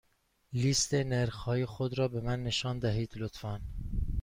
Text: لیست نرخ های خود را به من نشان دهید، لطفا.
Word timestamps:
لیست 0.53 0.93
نرخ 0.93 1.35
های 1.35 1.65
خود 1.65 1.97
را 1.97 2.07
به 2.07 2.21
من 2.21 2.43
نشان 2.43 2.79
دهید، 2.79 3.11
لطفا. 3.15 3.61